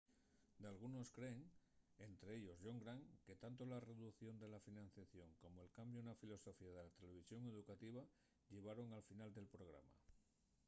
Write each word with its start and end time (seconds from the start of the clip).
dalgunos 0.65 1.09
creen 1.17 1.41
ente 2.07 2.25
ellos 2.37 2.57
john 2.63 2.79
grant 2.83 3.09
que 3.25 3.35
tanto 3.43 3.67
la 3.73 3.79
reducción 3.89 4.39
de 4.43 4.47
la 4.53 4.63
financiación 4.67 5.29
como'l 5.43 5.69
cambiu 5.79 6.01
na 6.05 6.19
filosofía 6.21 6.71
de 6.75 6.83
la 6.87 6.95
televisión 6.99 7.41
educativa 7.53 8.01
llevaron 8.51 8.87
al 8.97 9.07
final 9.09 9.29
del 9.37 9.51
programa 9.55 9.93